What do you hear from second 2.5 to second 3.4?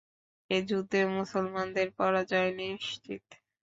নিশ্চিত।